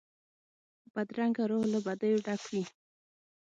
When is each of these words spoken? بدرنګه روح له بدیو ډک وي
بدرنګه 0.93 1.43
روح 1.49 1.63
له 1.73 1.79
بدیو 1.85 2.23
ډک 2.25 2.41
وي 2.51 2.63